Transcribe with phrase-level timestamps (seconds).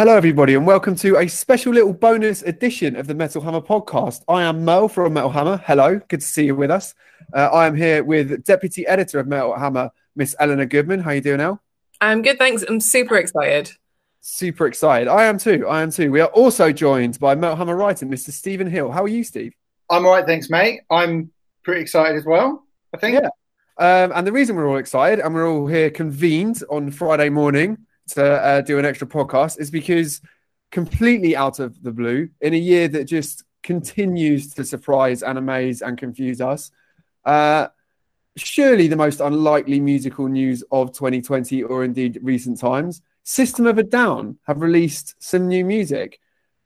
[0.00, 4.22] Hello, everybody, and welcome to a special little bonus edition of the Metal Hammer podcast.
[4.28, 5.58] I am Merl from Metal Hammer.
[5.66, 6.94] Hello, good to see you with us.
[7.34, 11.00] Uh, I am here with Deputy Editor of Metal Hammer, Miss Eleanor Goodman.
[11.00, 11.60] How are you doing, El?
[12.00, 12.64] I'm good, thanks.
[12.66, 13.72] I'm super excited.
[14.22, 15.06] Super excited.
[15.06, 15.68] I am too.
[15.68, 16.10] I am too.
[16.10, 18.30] We are also joined by Metal Hammer writer, Mr.
[18.30, 18.90] Stephen Hill.
[18.90, 19.52] How are you, Steve?
[19.90, 20.80] I'm all right, thanks, mate.
[20.88, 21.30] I'm
[21.62, 22.64] pretty excited as well.
[22.94, 23.20] I think.
[23.20, 23.28] Yeah.
[23.76, 27.76] Um, and the reason we're all excited and we're all here convened on Friday morning
[28.14, 30.20] to uh, do an extra podcast is because
[30.70, 35.82] completely out of the blue in a year that just continues to surprise and amaze
[35.82, 36.70] and confuse us.
[37.24, 37.68] Uh,
[38.36, 43.02] surely the most unlikely musical news of 2020 or indeed recent times.
[43.22, 46.20] System of a Down have released some new music.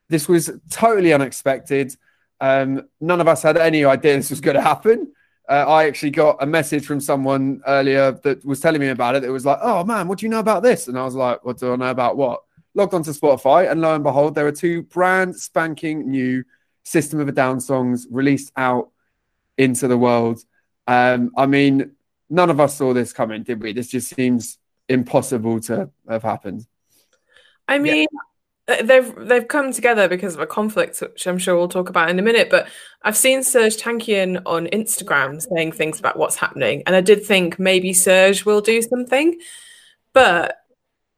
[0.09, 1.97] This was totally unexpected.
[2.41, 5.13] Um, none of us had any idea this was going to happen
[5.49, 9.25] uh, I actually got a message from someone earlier that was telling me about it.
[9.25, 11.45] It was like, "Oh man, what do you know about this?" And I was like,
[11.45, 12.43] "What do I know about what?"
[12.75, 16.45] Logged onto Spotify, and lo and behold, there are two brand spanking new
[16.83, 18.91] System of a Down songs released out
[19.57, 20.41] into the world.
[20.87, 21.93] Um, I mean,
[22.29, 23.73] none of us saw this coming, did we?
[23.73, 24.59] This just seems
[24.89, 26.67] impossible to have happened.
[27.67, 28.21] I mean, yeah.
[28.67, 32.09] Uh, they've they've come together because of a conflict, which I'm sure we'll talk about
[32.09, 32.49] in a minute.
[32.51, 32.69] But
[33.03, 37.59] I've seen Serj Tankian on Instagram saying things about what's happening, and I did think
[37.59, 39.39] maybe Serge will do something,
[40.13, 40.57] but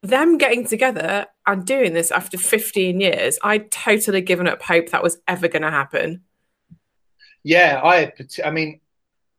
[0.03, 5.03] them getting together and doing this after 15 years, I'd totally given up hope that
[5.03, 6.23] was ever going to happen.
[7.43, 8.13] Yeah, I
[8.45, 8.81] I mean,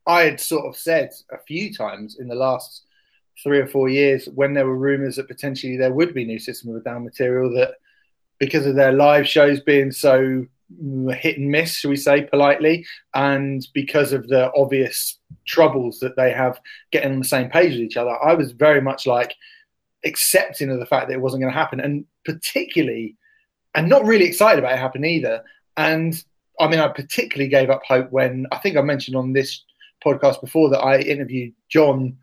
[0.06, 2.86] I had sort of said a few times in the last
[3.44, 6.74] three or four years when there were rumours that potentially there would be new System
[6.74, 7.76] of Down material that
[8.40, 10.46] because of their live shows being so
[11.12, 12.86] hit and miss, shall we say politely,
[13.16, 16.60] and because of the obvious troubles that they have
[16.92, 19.34] getting on the same page with each other, I was very much like
[20.06, 23.16] accepting of the fact that it wasn't going to happen, and particularly,
[23.76, 25.44] and not really excited about it happening either.
[25.78, 26.22] And
[26.60, 29.64] I mean, I particularly gave up hope when I think I mentioned on this
[30.04, 32.18] podcast before that I interviewed John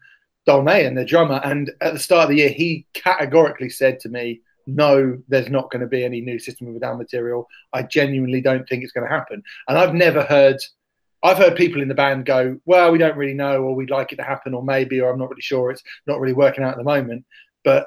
[0.46, 4.40] Dolmayan, the drummer, and at the start of the year, he categorically said to me,
[4.66, 7.48] no, there's not going to be any new System of a Down material.
[7.72, 9.42] I genuinely don't think it's going to happen.
[9.68, 10.56] And I've never heard,
[11.22, 14.12] I've heard people in the band go, well, we don't really know, or we'd like
[14.12, 15.70] it to happen, or maybe, or I'm not really sure.
[15.70, 17.24] It's not really working out at the moment.
[17.62, 17.86] But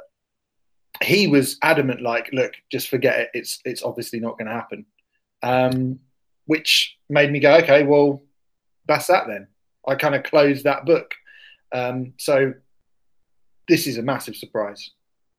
[1.04, 3.30] he was adamant, like, look, just forget it.
[3.34, 4.86] It's it's obviously not going to happen.
[5.44, 6.00] Um,
[6.46, 8.24] which made me go, okay, well,
[8.88, 9.48] that's that then.
[9.88, 11.14] I kind of closed that book.
[11.74, 12.54] Um, so
[13.68, 14.92] this is a massive surprise.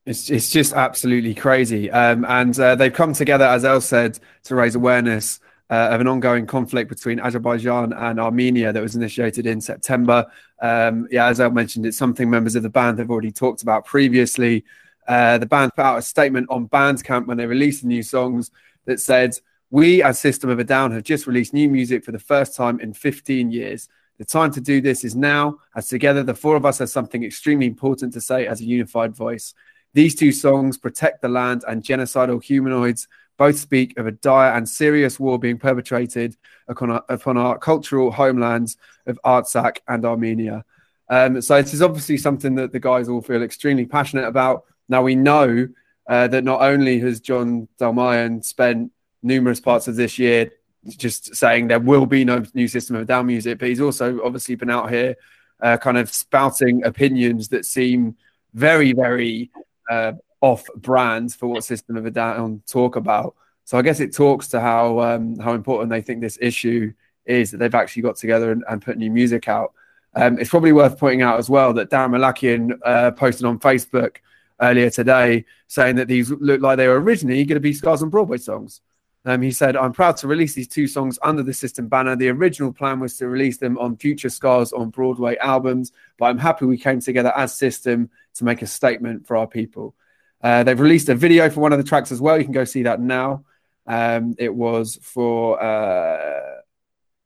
[0.05, 1.91] It's it's just absolutely crazy.
[1.91, 5.39] Um, and uh, they've come together, as El said, to raise awareness
[5.69, 10.25] uh, of an ongoing conflict between Azerbaijan and Armenia that was initiated in September.
[10.61, 13.85] Um, yeah, as El mentioned, it's something members of the band have already talked about
[13.85, 14.65] previously.
[15.07, 18.51] Uh, the band put out a statement on Bandcamp when they released the new songs
[18.85, 19.37] that said,
[19.69, 22.79] "We, as System of a Down, have just released new music for the first time
[22.79, 26.65] in 15 years." The time to do this is now, as together the four of
[26.65, 29.53] us have something extremely important to say as a unified voice.
[29.93, 33.07] These two songs, Protect the Land and Genocidal Humanoids,
[33.37, 36.35] both speak of a dire and serious war being perpetrated
[36.67, 38.77] upon our, upon our cultural homelands
[39.07, 40.65] of Artsakh and Armenia.
[41.09, 44.65] Um, so this is obviously something that the guys all feel extremely passionate about.
[44.89, 45.67] Now we know
[46.07, 48.91] uh, that not only has John Dolmayan spent
[49.23, 50.51] numerous parts of this year
[50.87, 54.55] just saying there will be no new system of down music, but he's also obviously
[54.55, 55.15] been out here
[55.61, 58.15] uh, kind of spouting opinions that seem
[58.53, 59.51] very, very
[59.89, 63.35] uh, off brand for what System of a Down talk about.
[63.65, 66.93] So I guess it talks to how um, how important they think this issue
[67.25, 69.73] is that they've actually got together and, and put new music out.
[70.15, 74.17] Um, it's probably worth pointing out as well that Daron Malakian uh, posted on Facebook
[74.59, 78.09] earlier today saying that these look like they were originally going to be Scars on
[78.09, 78.81] Broadway songs.
[79.25, 82.15] Um, he said, I'm proud to release these two songs under the system banner.
[82.15, 86.37] The original plan was to release them on future Scars on Broadway albums, but I'm
[86.37, 89.93] happy we came together as System to make a statement for our people.
[90.41, 92.37] Uh, they've released a video for one of the tracks as well.
[92.37, 93.43] You can go see that now.
[93.85, 96.61] Um, it was for, uh,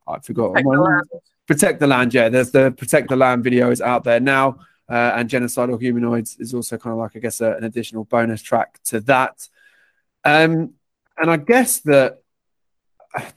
[0.07, 0.53] I forgot.
[0.53, 2.13] Protect the, Protect the Land.
[2.13, 4.57] Yeah, there's the Protect the Land video is out there now.
[4.89, 8.41] Uh, and Genocidal Humanoids is also kind of like, I guess, a, an additional bonus
[8.41, 9.47] track to that.
[10.23, 10.73] Um,
[11.17, 12.21] and I guess that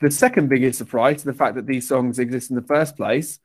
[0.01, 3.39] the second biggest surprise to the fact that these songs exist in the first place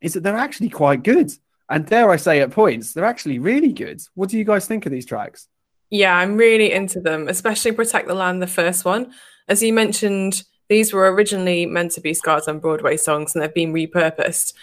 [0.00, 1.30] is that they're actually quite good.
[1.70, 4.00] And dare I say, at points, they're actually really good.
[4.14, 5.48] What do you guys think of these tracks?
[5.90, 9.12] Yeah, I'm really into them, especially Protect the Land, the first one.
[9.48, 13.54] As you mentioned, these were originally meant to be Scars on Broadway songs and they've
[13.54, 14.54] been repurposed.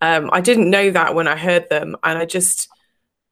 [0.00, 2.68] Um, I didn't know that when I heard them, and I just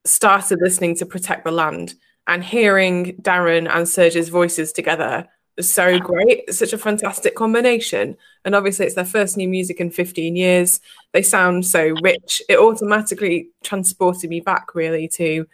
[0.05, 1.95] started listening to Protect the Land
[2.29, 5.27] and hearing Daron and Serj's voices together
[5.57, 6.45] was so great.
[6.47, 8.17] It's such a fantastic combination.
[8.45, 10.81] And obviously, it's their first new music in 15 years.
[11.13, 12.41] They sound so rich.
[12.49, 15.47] It automatically transported me back really to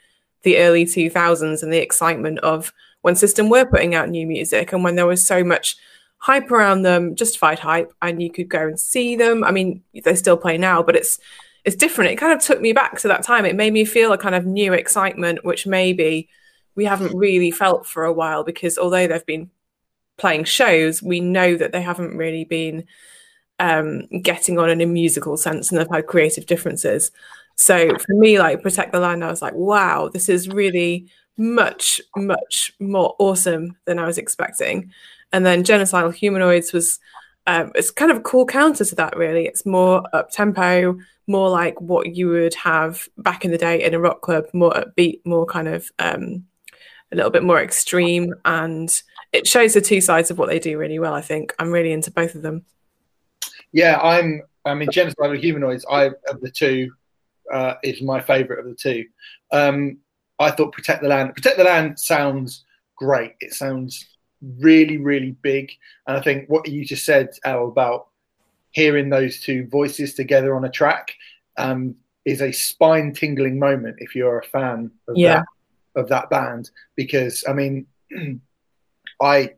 [0.42, 4.84] the early 2000s and the excitement of when System were putting out new music and
[4.84, 5.76] when there was so much
[6.18, 9.44] hype around them, justified hype, and you could go and see them.
[9.44, 11.18] I mean, they still play now, but it's
[11.64, 12.10] it's different.
[12.10, 13.46] It kind of took me back to that time.
[13.46, 16.28] It made me feel a kind of new excitement, which maybe
[16.74, 19.50] we haven't really felt for a while because although they've been
[20.16, 22.84] playing shows, we know that they haven't really been
[23.58, 27.10] um, getting on in a musical sense and they've had creative differences.
[27.56, 31.06] So for me, like Protect the Land, I was like, wow, this is really
[31.36, 34.92] much, much more awesome than I was expecting.
[35.32, 36.98] And then Genocidal Humanoids was
[37.46, 39.46] um, it's kind of a cool counter to that, really.
[39.46, 43.94] It's more up tempo, more like what you would have back in the day in
[43.94, 46.44] a rock club, more upbeat, more kind of um,
[47.12, 48.34] a little bit more extreme.
[48.44, 48.90] And
[49.32, 51.54] it shows the two sides of what they do really well, I think.
[51.58, 52.64] I'm really into both of them.
[53.72, 56.92] Yeah, I'm, I mean, Genocidal Humanoids, I, of the two,
[57.52, 59.04] uh, is my favourite of the two.
[59.52, 59.98] Um,
[60.38, 62.64] I thought Protect the Land, Protect the Land sounds
[62.96, 63.34] great.
[63.40, 64.06] It sounds
[64.58, 65.72] really, really big.
[66.06, 68.08] And I think what you just said, El, about
[68.70, 71.12] hearing those two voices together on a track
[71.56, 75.36] um, is a spine tingling moment if you're a fan of yeah.
[75.36, 75.44] that
[75.96, 76.70] of that band.
[76.96, 77.86] Because I mean,
[79.20, 79.50] I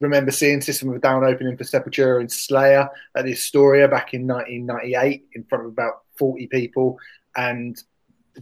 [0.00, 4.14] remember seeing System of a Down opening for Sepultura and Slayer at the Astoria back
[4.14, 6.98] in 1998 in front of about 40 people,
[7.36, 7.80] and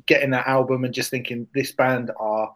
[0.06, 2.52] getting that album and just thinking this band are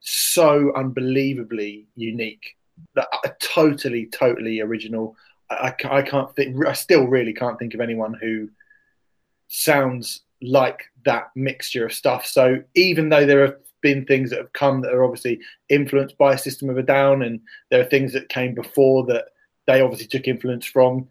[0.00, 2.56] so unbelievably unique,
[2.94, 5.16] that uh, totally, totally original.
[5.50, 6.66] I, I can't think.
[6.66, 8.50] I still really can't think of anyone who
[9.48, 12.26] sounds like that mixture of stuff.
[12.26, 13.56] So even though there have
[13.86, 15.38] been things that have come that are obviously
[15.68, 17.40] influenced by System of a Down, and
[17.70, 19.26] there are things that came before that
[19.68, 21.06] they obviously took influence from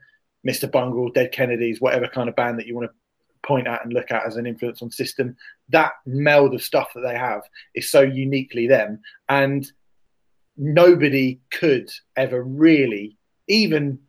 [0.46, 0.70] Mr.
[0.70, 4.12] Bungle, Dead Kennedys, whatever kind of band that you want to point at and look
[4.12, 5.38] at as an influence on system.
[5.70, 7.44] That meld of stuff that they have
[7.76, 9.00] is so uniquely them,
[9.30, 9.66] and
[10.58, 13.16] nobody could ever really,
[13.48, 14.00] even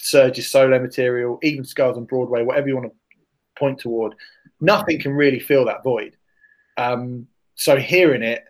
[0.00, 2.96] Serj's solo material, even Scars on Broadway, whatever you want to
[3.56, 4.16] point toward,
[4.60, 6.16] nothing can really fill that void.
[6.76, 8.44] Um, so hearing it,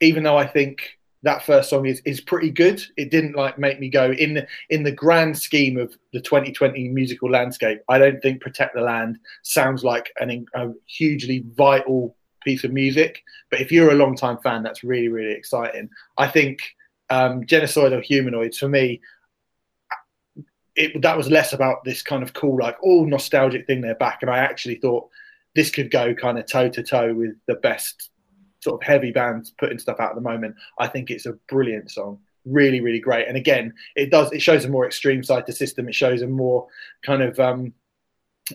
[0.00, 2.82] even though I think that first song is is pretty good.
[2.96, 6.88] It didn't like make me go in the in the grand scheme of the 2020
[6.88, 7.80] musical landscape.
[7.88, 13.22] I don't think "Protect the Land" sounds like an, a hugely vital piece of music.
[13.50, 15.88] But if you're a long time fan, that's really really exciting.
[16.16, 16.60] I think
[17.10, 19.00] um, "Genocidal Humanoids" for me.
[20.76, 24.18] It, that was less about this kind of cool, like all nostalgic thing they're back,
[24.22, 25.08] and I actually thought
[25.56, 28.10] this could go kind of toe to toe with the best
[28.60, 30.56] sort of heavy bands putting stuff out at the moment.
[30.78, 33.28] I think it's a brilliant song, really, really great.
[33.28, 35.88] And again, it does it shows a more extreme side to system.
[35.88, 36.66] It shows a more
[37.02, 37.72] kind of um,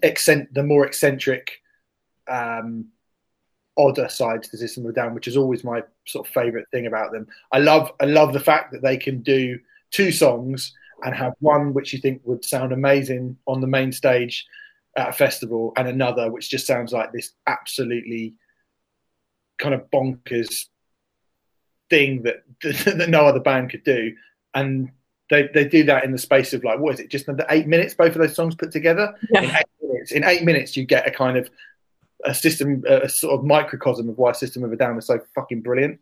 [0.03, 1.61] accent, the more eccentric,
[2.27, 2.85] um,
[3.77, 6.85] odder side to the system of down, which is always my sort of favorite thing
[6.85, 7.27] about them.
[7.51, 9.59] I love I love the fact that they can do
[9.91, 10.73] two songs
[11.03, 14.45] and have one which you think would sound amazing on the main stage
[14.95, 18.35] at a festival and another which just sounds like this absolutely
[19.59, 20.67] kind of bonkers
[21.89, 24.15] thing that that no other band could do,
[24.53, 24.91] and
[25.29, 27.09] they they do that in the space of like what is it?
[27.09, 29.13] Just under eight minutes, both of those songs put together.
[29.31, 29.41] Yeah.
[29.41, 31.49] In eight minutes, in eight minutes, you get a kind of
[32.25, 35.61] a system, a sort of microcosm of why System of a Down is so fucking
[35.61, 35.99] brilliant.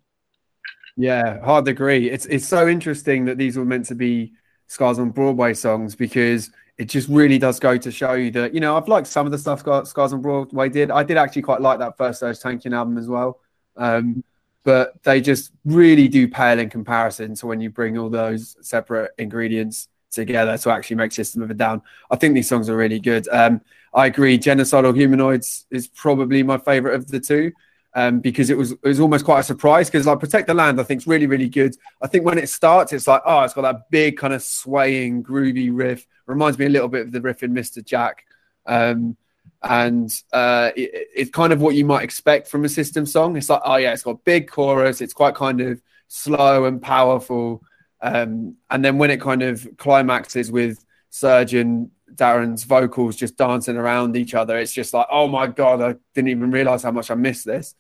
[0.98, 2.10] Yeah, hard to agree.
[2.10, 4.34] It's it's so interesting that these were meant to be
[4.68, 6.52] Scars on Broadway songs because
[6.82, 9.32] it just really does go to show you that you know I've liked some of
[9.32, 10.90] the stuff Scars on Broadway did.
[10.90, 13.40] I did actually quite like that first Serj Tankian album as well,
[13.78, 14.24] um,
[14.64, 19.12] but they just really do pale in comparison to when you bring all those separate
[19.20, 21.84] ingredients together to actually make System of a Down.
[22.10, 23.28] I think these songs are really good.
[23.30, 23.62] Um,
[23.94, 24.40] I agree.
[24.40, 27.52] Genocidal Humanoids is probably my favorite of the two.
[27.94, 30.80] Um, because it was it was almost quite a surprise because like Protect the Land
[30.80, 31.76] I think is really really good.
[32.02, 35.24] I think when it starts it's like oh it's got that big kind of swaying
[35.24, 37.84] groovy riff Reminds me a little bit of the riff in Mr.
[37.84, 38.26] Jack.
[38.66, 39.18] Um,
[39.64, 43.36] and uh, it, it's kind of what you might expect from a system song.
[43.36, 45.02] It's like, oh yeah, it's got big chorus.
[45.02, 47.62] It's quite kind of slow and powerful.
[48.02, 50.84] Um, and then when it kind of climaxes with
[51.24, 55.96] and Daron's vocals just dancing around each other, it's just like, oh my god, I
[56.14, 57.76] didn't even realize how much I missed this.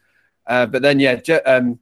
[0.48, 1.80] Uh, but then yeah, ge- um,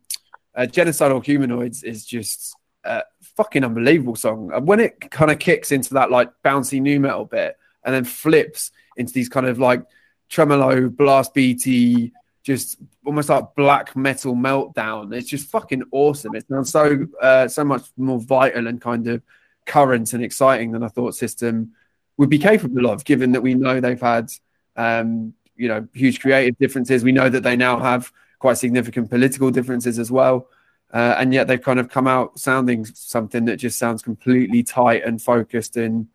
[0.56, 4.52] uh, genocidal humanoids is just uh, fucking unbelievable song.
[4.54, 8.04] And when it kind of kicks into that like bouncy nu metal bit and then
[8.04, 9.84] flips into these kind of like
[10.30, 12.14] tremolo, blast beaty,
[12.44, 15.16] just almost like black metal meltdown.
[15.16, 16.36] It's just fucking awesome.
[16.36, 19.22] It sounds so uh, so much more vital and kind of
[19.66, 21.74] current and exciting than I thought System
[22.20, 24.30] would be capable of, given that we know they've had
[24.76, 27.02] um, you know huge creative differences.
[27.02, 30.48] We know that they now have quite significant political differences as well.
[30.92, 35.04] Uh, and yet they've kind of come out sounding something that just sounds completely tight
[35.04, 36.08] and focused and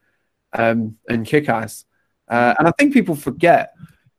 [0.53, 1.87] um, and kick-ass.
[2.29, 3.73] Uh, and I think people forget,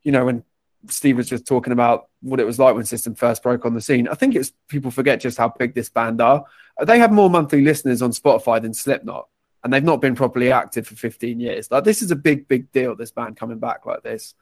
[0.04, 0.44] you know, when
[0.89, 3.82] Steve was just talking about what it was like when System first broke on the
[3.82, 4.08] scene.
[4.08, 6.46] I think it's people forget just how big this band are.
[6.84, 9.27] They have more monthly listeners on Spotify than Slipknot,
[9.65, 11.72] and they've not been properly active for 15 years.
[11.72, 12.95] Like this is a big, big deal.
[12.95, 14.36] This band coming back like this,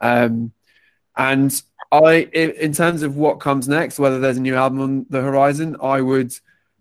[0.00, 0.52] um,
[1.16, 5.22] and I, in terms of what comes next, whether there's a new album on the
[5.22, 6.34] horizon, I would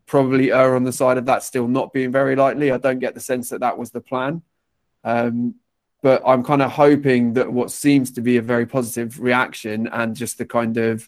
[0.08, 2.70] probably err on the side of that still not being very likely.
[2.70, 4.42] I don't get the sense that that was the plan.
[5.06, 5.56] Um,
[6.04, 10.18] but I'm kind of hoping that what seems to be a very positive reaction and
[10.18, 11.08] just the kind of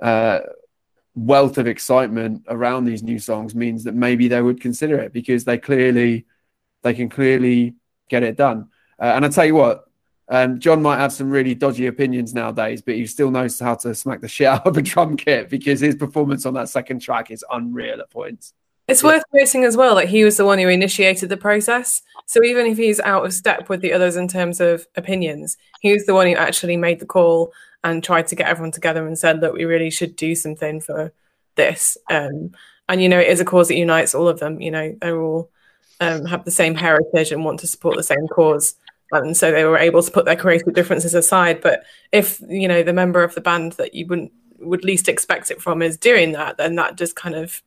[0.00, 0.40] uh,
[1.14, 5.44] wealth of excitement around these new songs means that maybe they would consider it because
[5.44, 6.26] they clearly
[6.82, 7.74] they can clearly
[8.08, 8.68] get it done.
[9.00, 9.84] Uh, and I tell you what,
[10.28, 13.94] um, John might have some really dodgy opinions nowadays, but he still knows how to
[13.94, 17.30] smack the shit out of a drum kit because his performance on that second track
[17.30, 18.54] is unreal at points.
[18.88, 22.02] It's worth noting as well that he was the one who initiated the process.
[22.26, 25.92] So even if he's out of step with the others in terms of opinions, he
[25.92, 27.52] was the one who actually made the call
[27.84, 31.12] and tried to get everyone together and said, "Look, we really should do something for
[31.56, 32.52] this." Um,
[32.88, 34.60] and you know, it is a cause that unites all of them.
[34.60, 35.50] You know, they all
[36.00, 38.74] um, have the same heritage and want to support the same cause,
[39.12, 41.60] and so they were able to put their creative differences aside.
[41.60, 45.50] But if you know the member of the band that you wouldn't would least expect
[45.50, 47.62] it from is doing that, then that just kind of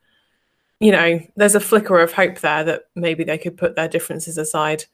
[0.80, 4.36] you know, there's a flicker of hope there that maybe they could put their differences
[4.36, 4.84] aside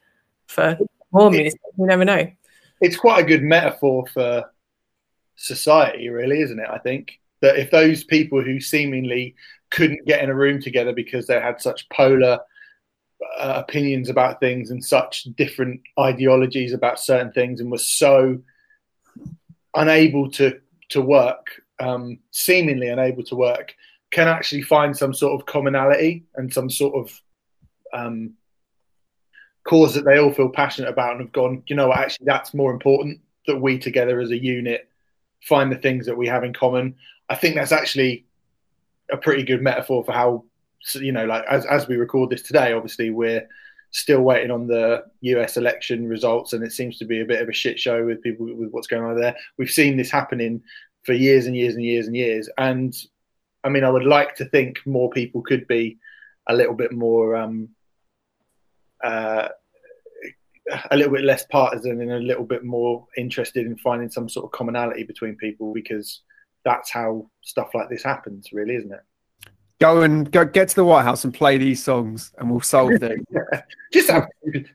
[0.46, 0.78] for
[1.10, 1.60] more music.
[1.76, 2.30] You never know.
[2.80, 4.44] It's quite a good metaphor for
[5.42, 6.68] society, really, isn't it?
[6.70, 9.34] I think that if those people who seemingly
[9.70, 12.38] couldn't get in a room together because they had such polar
[13.38, 18.38] uh, opinions about things and such different ideologies about certain things and were so
[19.74, 21.46] unable to to work,
[21.80, 23.74] um, seemingly unable to work,
[24.10, 27.20] can actually find some sort of commonality and some sort of
[27.94, 28.34] um,
[29.64, 32.72] cause that they all feel passionate about and have gone, you know actually, that's more
[32.72, 34.88] important that we together as a unit
[35.42, 36.94] find the things that we have in common.
[37.28, 38.26] I think that's actually
[39.10, 40.44] a pretty good metaphor for how,
[40.94, 43.46] you know, like as, as we record this today, obviously, we're
[43.90, 47.48] still waiting on the US election results, and it seems to be a bit of
[47.48, 49.36] a shit show with people with what's going on there.
[49.58, 50.62] We've seen this happening
[51.04, 52.94] for years and years and years and years, and
[53.64, 55.98] I mean, I would like to think more people could be
[56.48, 57.68] a little bit more, um,
[59.04, 59.48] uh,
[60.90, 64.44] a little bit less partisan and a little bit more interested in finding some sort
[64.44, 66.20] of commonality between people because
[66.64, 69.00] that's how stuff like this happens, really, isn't it?
[69.82, 72.92] Go and go get to the White House and play these songs, and we'll solve
[73.02, 73.20] it.
[73.32, 73.62] yeah.
[73.92, 74.28] Just have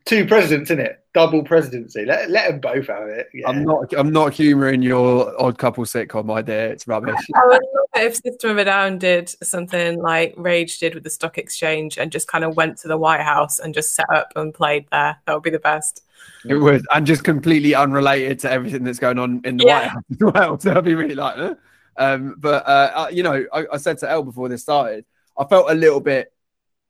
[0.04, 2.04] two presidents in it, double presidency.
[2.04, 3.30] Let let them both have it.
[3.34, 3.48] Yeah.
[3.48, 3.94] I'm not.
[3.98, 6.72] I'm not humouring your odd couple sitcom idea.
[6.72, 7.16] It's rubbish.
[7.34, 11.06] I would love it if System of a Down did something like Rage did with
[11.06, 14.10] the stock exchange, and just kind of went to the White House and just set
[14.10, 15.18] up and played there.
[15.26, 16.04] That would be the best.
[16.46, 19.80] It would, and just completely unrelated to everything that's going on in the yeah.
[19.80, 20.60] White House as well.
[20.62, 21.56] So I'd be really like, huh?
[21.98, 25.06] Um, but uh, you know, I, I, said to El before this started,
[25.38, 26.32] I felt a little bit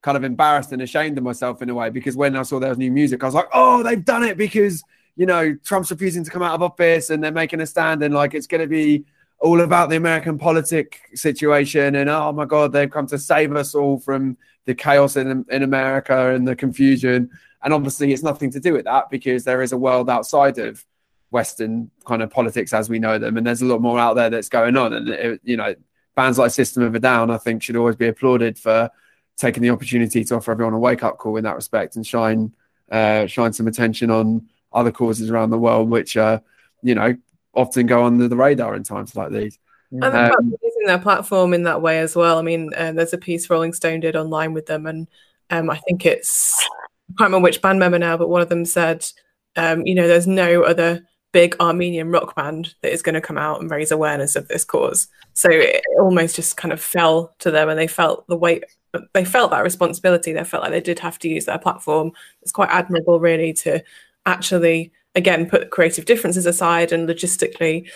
[0.01, 2.69] kind of embarrassed and ashamed of myself in a way because when I saw there
[2.69, 4.83] was new music, I was like, oh, they've done it because
[5.15, 8.13] you know Trump's refusing to come out of office and they're making a stand and
[8.13, 9.05] like it's going to be
[9.39, 13.75] all about the American politic situation and oh my god, they've come to save us
[13.75, 17.29] all from the chaos in in America and the confusion.
[17.63, 20.85] And obviously, it's nothing to do with that because there is a world outside of
[21.29, 24.29] Western kind of politics as we know them, and there's a lot more out there
[24.29, 24.93] that's going on.
[24.93, 25.75] And it, you know,
[26.15, 28.89] bands like System of a Down, I think, should always be applauded for
[29.37, 32.53] taking the opportunity to offer everyone a wake up call in that respect and shine
[32.91, 36.39] uh, shine some attention on other causes around the world, which uh,
[36.81, 37.15] you know
[37.53, 39.57] often go under the radar in times like these.
[39.91, 42.37] And um, using their platform in that way as well.
[42.37, 45.07] I mean, uh, there's a piece Rolling Stone did online with them, and
[45.49, 46.61] um, I think it's
[47.09, 49.05] I can't remember which band member now, but one of them said,
[49.55, 53.37] um, you know, there's no other big Armenian rock band that is going to come
[53.37, 55.07] out and raise awareness of this cause.
[55.33, 58.63] So it almost just kind of fell to them, and they felt the weight.
[59.13, 60.33] They felt that responsibility.
[60.33, 62.11] They felt like they did have to use their platform.
[62.41, 63.83] It's quite admirable, really, to
[64.25, 67.89] actually again put creative differences aside and logistically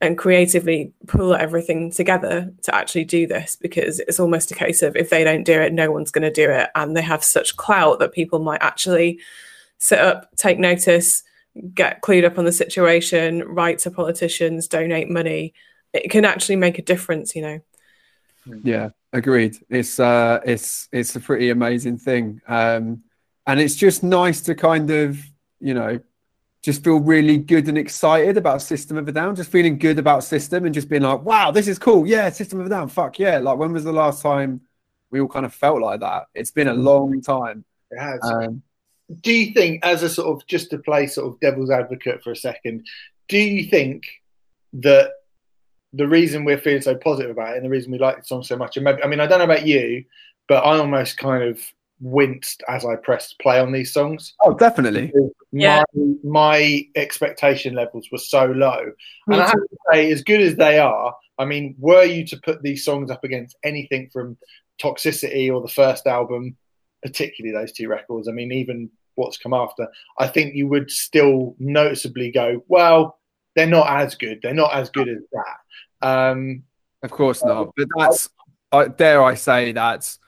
[0.00, 4.96] and creatively pull everything together to actually do this because it's almost a case of
[4.96, 6.70] if they don't do it, no one's going to do it.
[6.74, 9.20] And they have such clout that people might actually
[9.78, 11.22] sit up, take notice,
[11.74, 15.54] get clued up on the situation, write to politicians, donate money,
[15.92, 17.60] it can actually make a difference, you know.
[18.62, 19.56] Yeah, agreed.
[19.68, 22.40] It's uh it's it's a pretty amazing thing.
[22.46, 23.02] Um
[23.46, 25.18] and it's just nice to kind of,
[25.60, 26.00] you know,
[26.62, 30.24] just feel really good and excited about System of a Down, just feeling good about
[30.24, 32.06] System and just being like, wow, this is cool.
[32.06, 32.88] Yeah, System of a Down.
[32.88, 33.38] Fuck yeah.
[33.38, 34.60] Like, when was the last time
[35.10, 36.26] we all kind of felt like that?
[36.34, 36.82] It's been a mm.
[36.82, 37.64] long time.
[37.90, 38.20] It has.
[38.22, 38.62] Um,
[39.20, 42.30] do you think, as a sort of just to play sort of devil's advocate for
[42.30, 42.86] a second,
[43.28, 44.04] do you think
[44.72, 45.10] that
[45.92, 48.42] the reason we're feeling so positive about it and the reason we like the song
[48.42, 50.04] so much, and maybe, I mean, I don't know about you,
[50.48, 51.60] but I almost kind of
[52.00, 54.34] winced as I pressed play on these songs.
[54.42, 55.12] Oh, definitely.
[55.52, 55.82] Yeah.
[55.92, 58.84] My, my expectation levels were so low.
[59.26, 62.24] Me and I have to say, as good as they are, I mean, were you
[62.26, 64.36] to put these songs up against anything from
[64.80, 66.56] Toxicity or the first album,
[67.02, 68.90] particularly those two records, I mean, even
[69.20, 69.86] what's come after,
[70.18, 73.18] I think you would still noticeably go, well,
[73.54, 74.40] they're not as good.
[74.42, 76.08] They're not as good as that.
[76.08, 76.64] Um,
[77.02, 77.72] of course not.
[77.76, 78.28] But that's,
[78.72, 80.18] uh, dare I say, that's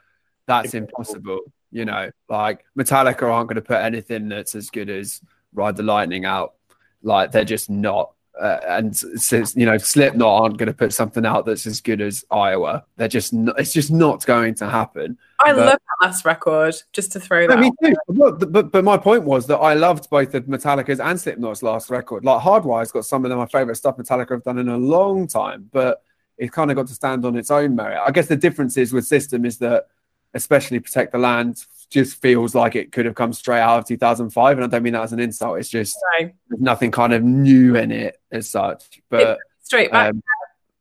[0.47, 1.41] that's impossible.
[1.71, 5.21] You know, like Metallica aren't going to put anything that's as good as
[5.55, 6.55] Ride the Lightning out.
[7.03, 8.13] Like they're just not.
[8.41, 12.01] Uh, and since you know Slipknot aren't going to put something out that's as good
[12.01, 15.19] as Iowa, they're just not, it's just not going to happen.
[15.41, 16.75] I but, love that last record.
[16.93, 17.59] Just to throw that.
[17.59, 17.95] Me too.
[18.09, 21.91] But, but, but my point was that I loved both of Metallica's and Slipknot's last
[21.91, 22.25] record.
[22.25, 25.69] Like Hardwire's got some of my favorite stuff Metallica have done in a long time,
[25.71, 26.03] but
[26.39, 28.01] it kind of got to stand on its own merit.
[28.05, 29.89] I guess the difference is with System is that
[30.35, 34.57] especially Protect the Land, just feels like it could have come straight out of 2005.
[34.57, 35.59] And I don't mean that as an insult.
[35.59, 36.31] It's just no.
[36.49, 39.01] there's nothing kind of new in it as such.
[39.09, 40.11] But straight back.
[40.11, 40.23] Um,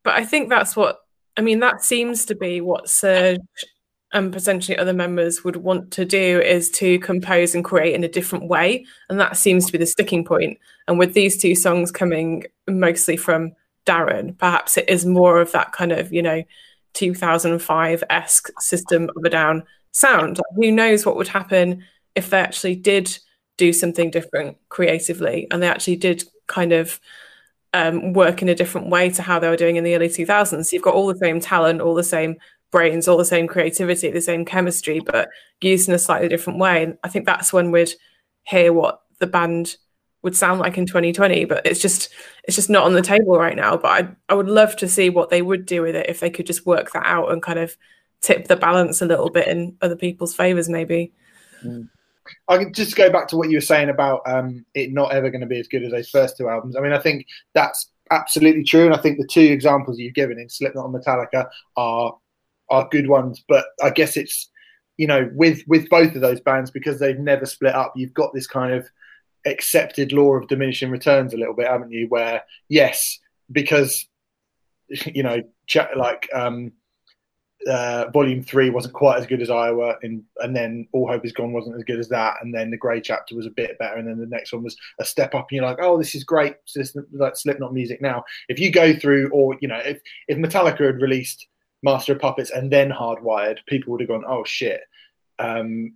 [0.03, 0.99] but I think that's what
[1.37, 1.59] I mean.
[1.59, 3.37] That seems to be what Serj
[4.13, 8.09] and potentially other members would want to do is to compose and create in a
[8.09, 10.57] different way, and that seems to be the sticking point.
[10.87, 13.53] And with these two songs coming mostly from
[13.85, 16.43] Daron, perhaps it is more of that kind of you know
[16.93, 20.37] 2005 esque System of a Down sound.
[20.37, 21.83] Like, who knows what would happen
[22.15, 23.17] if they actually did
[23.57, 26.99] do something different creatively and they actually did kind of
[27.73, 30.71] um, work in a different way to how they were doing in the early 2000s.
[30.71, 32.37] You've got all the same talent, all the same
[32.71, 35.29] brains, all the same creativity, the same chemistry, but
[35.61, 36.83] used in a slightly different way.
[36.83, 37.91] And I think that's when we'd
[38.43, 39.77] hear what the band
[40.23, 42.09] would sound like in 2020 but it's just
[42.43, 45.09] it's just not on the table right now but I, I would love to see
[45.09, 47.57] what they would do with it if they could just work that out and kind
[47.57, 47.75] of
[48.21, 51.11] tip the balance a little bit in other people's favors maybe
[51.63, 51.87] mm.
[52.47, 55.29] I can just go back to what you were saying about um, it not ever
[55.29, 56.75] going to be as good as those first two albums.
[56.75, 60.39] I mean, I think that's absolutely true, and I think the two examples you've given
[60.39, 62.17] in Slipknot and Metallica are
[62.69, 63.43] are good ones.
[63.47, 64.49] But I guess it's
[64.97, 68.33] you know with with both of those bands because they've never split up, you've got
[68.33, 68.87] this kind of
[69.45, 72.07] accepted law of diminishing returns a little bit, haven't you?
[72.07, 73.19] Where yes,
[73.51, 74.07] because
[75.05, 75.41] you know,
[75.95, 76.73] like um,
[77.67, 81.31] uh, Volume Three wasn't quite as good as Iowa, and and then All Hope Is
[81.31, 83.95] Gone wasn't as good as that, and then the Gray Chapter was a bit better,
[83.95, 86.23] and then the next one was a step up, and you're like, oh, this is
[86.23, 88.23] great, this is like Slipknot music now.
[88.49, 91.47] If you go through, or you know, if if Metallica had released
[91.83, 94.81] Master of Puppets and then Hardwired, people would have gone, oh shit.
[95.39, 95.93] Um,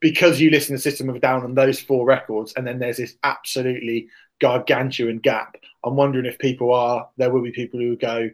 [0.00, 2.98] because you listen to System of a Down on those four records, and then there's
[2.98, 4.08] this absolutely
[4.40, 5.56] gargantuan gap.
[5.84, 8.30] I'm wondering if people are there will be people who go,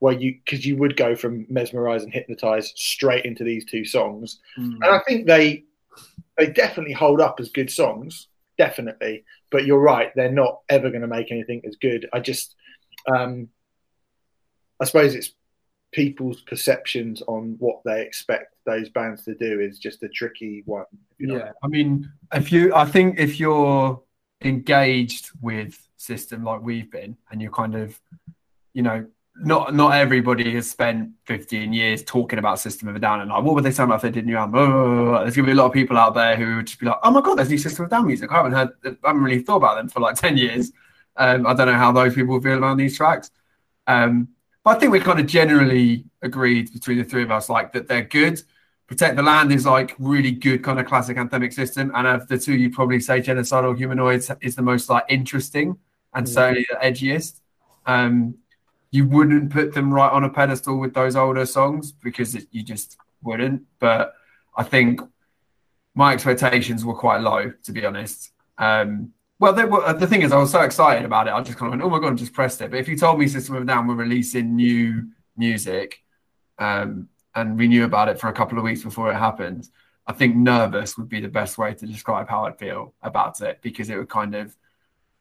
[0.00, 4.40] well, you because you would go from Mezmerize and hypnotize straight into these two songs,
[4.58, 4.74] mm.
[4.74, 5.64] and I think they
[6.36, 8.28] they definitely hold up as good songs,
[8.58, 9.24] definitely.
[9.50, 12.08] But you're right, they're not ever going to make anything as good.
[12.12, 12.54] I just,
[13.06, 13.48] um,
[14.80, 15.32] I suppose it's
[15.92, 20.84] people's perceptions on what they expect those bands to do is just a tricky one.
[21.18, 21.36] You know?
[21.36, 24.02] Yeah, I mean, if you, I think if you're
[24.42, 27.98] engaged with system like we've been, and you're kind of,
[28.74, 29.06] you know,
[29.40, 33.42] not not everybody has spent 15 years talking about System of a Down and like,
[33.42, 34.72] what would they sound like if they did new album?
[34.72, 36.98] Oh, there's gonna be a lot of people out there who would just be like,
[37.02, 38.30] oh my god, there's new System of a Down music.
[38.30, 40.72] I haven't heard, I haven't really thought about them for like 10 years.
[41.16, 43.30] Um, I don't know how those people feel about these tracks.
[43.86, 44.28] Um,
[44.64, 47.88] but I think we kind of generally agreed between the three of us, like that
[47.88, 48.42] they're good.
[48.86, 52.38] Protect the Land is like really good kind of classic anthemic system, and of the
[52.38, 55.76] two, you'd probably say Genocidal Humanoids is the most like interesting
[56.14, 56.28] and mm.
[56.28, 57.40] certainly the edgiest.
[57.84, 58.36] Um,
[58.90, 62.62] you wouldn't put them right on a pedestal with those older songs because it, you
[62.62, 63.62] just wouldn't.
[63.78, 64.14] But
[64.56, 65.00] I think
[65.94, 68.32] my expectations were quite low, to be honest.
[68.58, 71.32] Um, well, were, the thing is, I was so excited about it.
[71.32, 72.70] I just kind of went, "Oh my god!" and just pressed it.
[72.70, 76.02] But if you told me System of a Down were releasing new music,
[76.58, 79.68] um, and we knew about it for a couple of weeks before it happened,
[80.06, 83.58] I think nervous would be the best way to describe how I'd feel about it
[83.60, 84.56] because it would kind of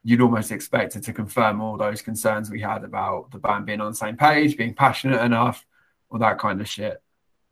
[0.05, 3.81] you'd almost expect it to confirm all those concerns we had about the band being
[3.81, 5.65] on the same page, being passionate enough,
[6.11, 7.01] all that kind of shit.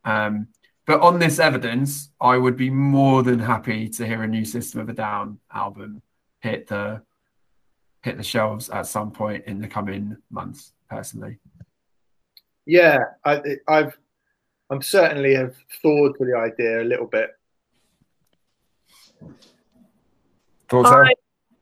[0.04, 0.46] Um,
[0.86, 4.80] but on this evidence, I would be more than happy to hear a new System
[4.80, 6.00] of a Down album
[6.40, 7.02] hit the
[8.02, 10.72] hit the shelves at some point in the coming months.
[10.88, 11.38] Personally,
[12.66, 13.98] yeah, I, I've
[14.70, 17.30] I'm certainly have thawed for the idea a little bit.
[20.68, 20.90] Thoughts?
[20.90, 21.14] I,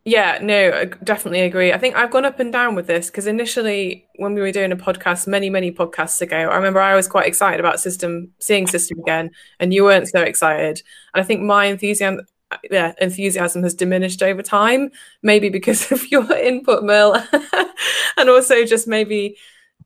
[0.05, 1.73] yeah, no, I definitely agree.
[1.73, 4.73] I think I've gone up and down with this because initially, when we were doing
[4.73, 8.67] a podcast many, many podcasts ago, I remember I was quite excited about System, seeing
[8.67, 10.83] System again, and you weren't so excited.
[11.15, 12.23] And I think my enthusiasm,
[12.69, 14.91] yeah, enthusiasm has diminished over time,
[15.23, 17.15] maybe because of your input, Merl,
[18.17, 19.37] and also just maybe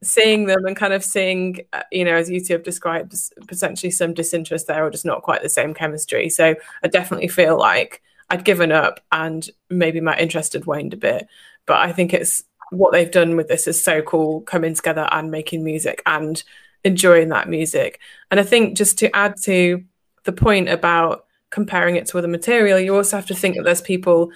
[0.02, 3.14] seeing them and kind of seeing, uh, you know, as you two have described,
[3.48, 6.30] potentially some disinterest there or just not quite the same chemistry.
[6.30, 10.96] So I definitely feel like I'd given up and maybe my interest had waned a
[10.96, 11.26] bit.
[11.66, 15.30] But I think it's what they've done with this is so cool coming together and
[15.30, 16.42] making music and
[16.84, 18.00] enjoying that music.
[18.30, 19.84] And I think just to add to
[20.24, 23.80] the point about comparing it to other material, you also have to think that there's
[23.80, 24.30] people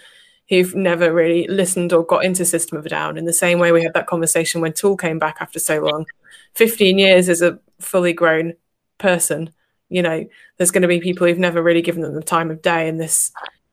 [0.48, 3.70] who've never really listened or got into System of a Down in the same way
[3.70, 6.07] we had that conversation when Tool came back after so long.
[6.55, 8.55] 15 years as a fully grown
[8.98, 9.50] person,
[9.88, 10.24] you know,
[10.57, 13.00] there's going to be people who've never really given them the time of day, and
[13.00, 13.33] this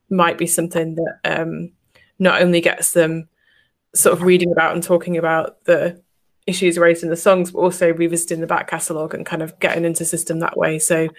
[0.09, 1.71] might be something that um,
[2.19, 3.27] not only gets them
[3.93, 6.01] sort of reading about and talking about the
[6.45, 9.85] issues raised in the songs, but also revisiting the back catalogue and kind of getting
[9.85, 10.79] into system that way.
[10.79, 11.09] So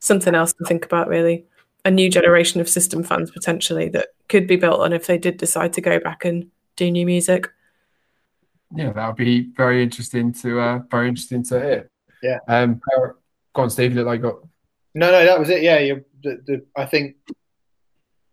[0.00, 1.46] something else to think about, really.
[1.84, 5.36] A new generation of system fans potentially that could be built on if they did
[5.36, 7.48] decide to go back and do new music.
[8.74, 11.90] Yeah, that would be very interesting to uh, very interesting to hear.
[12.22, 12.38] Yeah.
[12.48, 12.80] Um,
[13.54, 13.94] go on, Steve.
[13.94, 14.40] Look like got.
[14.94, 15.62] No, no, that was it.
[15.62, 17.16] Yeah, you, the, the, I think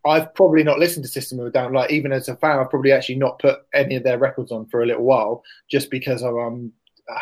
[0.06, 1.72] I've probably not listened to System of a Down.
[1.72, 4.66] Like even as a fan, I've probably actually not put any of their records on
[4.66, 6.72] for a little while, just because um,
[7.10, 7.18] uh,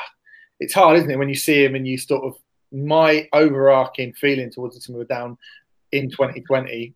[0.59, 2.35] it's hard, isn't it, when you see them and you sort of
[2.73, 5.38] my overarching feeling towards System of a Down
[5.92, 6.95] in 2020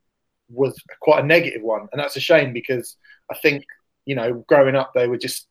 [0.49, 2.96] was quite a negative one, and that's a shame because
[3.31, 3.64] I think
[4.05, 5.46] you know growing up they were just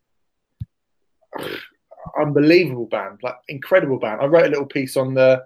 [2.19, 4.21] unbelievable band, like incredible band.
[4.21, 5.43] I wrote a little piece on the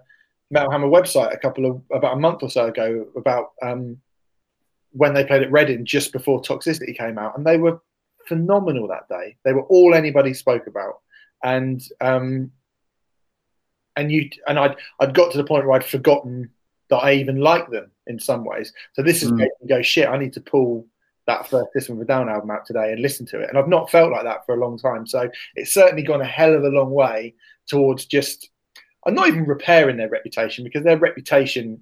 [0.50, 3.98] Metal Hammer website a couple of about a month or so ago about um,
[4.92, 7.80] when they played at Reading just before Toxicity came out, and they were
[8.26, 9.36] phenomenal that day.
[9.44, 11.00] They were all anybody spoke about,
[11.42, 12.52] and um,
[13.96, 16.50] and you and I'd I'd got to the point where I'd forgotten
[16.88, 18.72] that I even liked them in some ways.
[18.94, 19.38] So this is mm.
[19.38, 20.08] making go shit.
[20.08, 20.86] I need to pull
[21.26, 23.68] that first System of a Down album out today and listen to it, and I've
[23.68, 25.06] not felt like that for a long time.
[25.06, 27.34] So it's certainly gone a hell of a long way
[27.68, 28.50] towards just.
[29.06, 31.80] I'm not even repairing their reputation because their reputation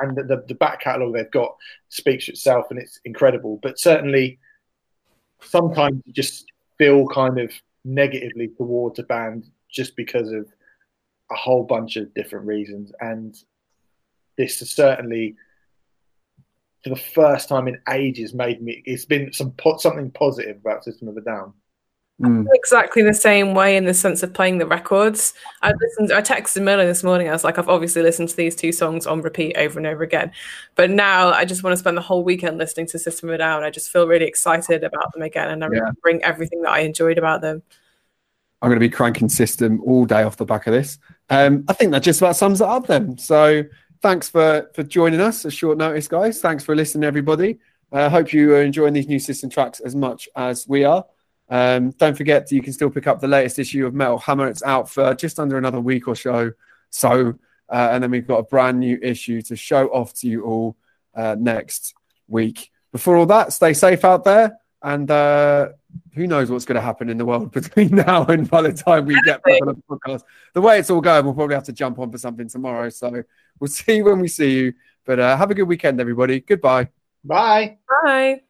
[0.00, 1.56] and the, the back catalogue they've got
[1.88, 3.58] speaks for itself and it's incredible.
[3.62, 4.38] But certainly,
[5.42, 6.46] sometimes you just
[6.78, 7.52] feel kind of
[7.84, 10.46] negatively towards a band just because of
[11.30, 12.92] a whole bunch of different reasons.
[13.00, 13.36] And
[14.36, 15.36] this has certainly,
[16.82, 18.82] for the first time in ages, made me.
[18.84, 21.52] It's been some something positive about System of a Down.
[22.20, 22.46] Mm.
[22.52, 25.32] exactly the same way in the sense of playing the records.
[25.62, 26.12] I listened.
[26.12, 27.30] I texted Merlin this morning.
[27.30, 30.02] I was like, I've obviously listened to these two songs on repeat over and over
[30.02, 30.30] again,
[30.74, 33.38] but now I just want to spend the whole weekend listening to System of a
[33.38, 33.62] Down.
[33.62, 35.92] I just feel really excited about them again, and I'm yeah.
[36.02, 37.62] bring everything that I enjoyed about them.
[38.60, 40.98] I'm going to be cranking System all day off the back of this.
[41.30, 43.16] Um, I think that just about sums it up then.
[43.16, 43.64] So
[44.02, 46.40] thanks for for joining us at short notice, guys.
[46.42, 47.58] Thanks for listening, everybody.
[47.92, 51.04] I uh, hope you are enjoying these new System tracks as much as we are.
[51.50, 54.48] Um, don't forget you can still pick up the latest issue of Metal Hammer.
[54.48, 56.52] It's out for just under another week or so.
[56.90, 57.34] So,
[57.68, 60.76] uh, and then we've got a brand new issue to show off to you all
[61.14, 61.94] uh, next
[62.28, 62.70] week.
[62.92, 64.58] Before all that, stay safe out there.
[64.82, 65.70] And uh,
[66.14, 69.06] who knows what's going to happen in the world between now and by the time
[69.06, 70.22] we get back on the podcast.
[70.54, 72.88] The way it's all going, we'll probably have to jump on for something tomorrow.
[72.88, 73.22] So
[73.58, 74.72] we'll see when we see you.
[75.04, 76.40] But uh, have a good weekend, everybody.
[76.40, 76.88] Goodbye.
[77.24, 77.78] Bye.
[78.04, 78.42] Bye.